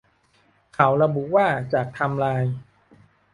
[0.77, 2.55] ข่าวระบุว่าจากไทม์ไลน์